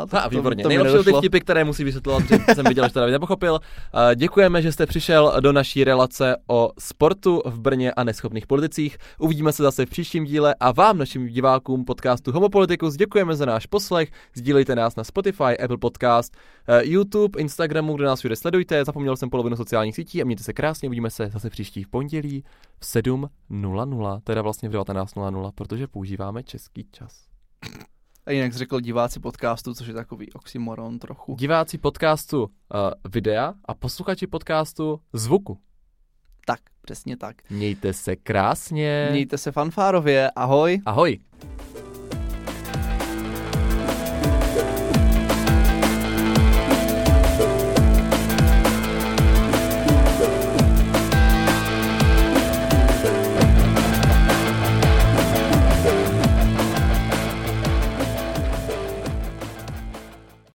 [0.10, 0.64] To, a výborně.
[0.64, 3.54] To, to Nejlepší ty vtipy, které musí vysvětlovat, že jsem viděl, že to David nepochopil.
[3.54, 8.98] Uh, děkujeme, že jste přišel do naší relace o sportu v Brně a neschopných politicích.
[9.20, 13.66] Uvidíme se zase v příštím díle a vám, našim divákům podcastu Homopolitikus, děkujeme za náš
[13.66, 14.12] poslech.
[14.36, 16.38] Sdílejte nás na Spotify, Apple Podcast,
[16.70, 18.86] uh, YouTube, Instagramu, kde nás všude sledujte.
[18.86, 20.90] Zapomněl jsem polovinu sociálních sítí a mějte se krásně.
[20.90, 22.44] Uvidíme se zase příští v pondělí
[22.80, 27.34] v 7.00, teda vlastně v 19.00, protože používáme český čas.
[28.26, 31.36] A jinak řekl diváci podcastu, což je takový oxymoron trochu.
[31.36, 32.50] Diváci podcastu uh,
[33.12, 35.60] videa a posluchači podcastu zvuku.
[36.46, 37.36] Tak, přesně tak.
[37.50, 39.08] Mějte se krásně.
[39.12, 40.82] Mějte se fanfárově, ahoj.
[40.86, 41.20] Ahoj.